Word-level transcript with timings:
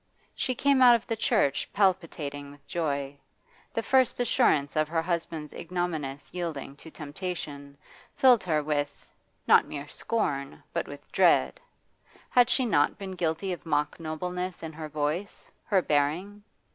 She 0.33 0.55
came 0.55 0.81
out 0.81 0.95
of 0.95 1.05
the 1.05 1.15
church 1.15 1.69
palpitating 1.73 2.49
with 2.49 2.65
joy; 2.65 3.17
the 3.71 3.83
first 3.83 4.19
assurance 4.19 4.75
of 4.75 4.87
her 4.87 5.03
husband's 5.03 5.53
ignominious 5.53 6.27
yielding 6.33 6.75
to 6.77 6.89
temptation 6.89 7.77
filled 8.15 8.43
her 8.45 8.63
with, 8.63 9.07
not 9.45 9.67
mere 9.67 9.87
scorn, 9.87 10.63
but 10.73 10.87
with 10.87 11.11
dread. 11.11 11.59
Had 12.31 12.49
she 12.49 12.65
not 12.65 12.97
been 12.97 13.11
guilty 13.11 13.53
of 13.53 13.63
mock 13.63 13.99
nobleness 13.99 14.63
in 14.63 14.73
her 14.73 14.89
voice, 14.89 15.51
her 15.65 15.83
bearing? 15.83 16.41